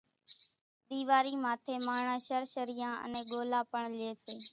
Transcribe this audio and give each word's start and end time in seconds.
ۮيواري 0.91 1.33
ماٿي 1.43 1.75
ماڻۿان 1.87 2.19
شرشريان 2.27 2.93
انين 3.03 3.23
ڳولا 3.31 3.59
پڻ 3.71 3.83
لئي 3.99 4.11
سي، 4.23 4.35